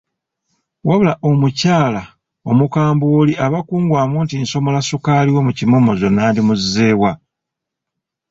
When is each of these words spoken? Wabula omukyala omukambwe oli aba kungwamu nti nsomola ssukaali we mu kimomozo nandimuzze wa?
Wabula 0.87 1.13
omukyala 1.29 2.01
omukambwe 2.49 3.07
oli 3.21 3.33
aba 3.45 3.59
kungwamu 3.67 4.15
nti 4.23 4.35
nsomola 4.43 4.79
ssukaali 4.83 5.29
we 5.35 5.41
mu 5.47 5.51
kimomozo 5.57 6.05
nandimuzze 6.11 6.89
wa? 7.01 7.11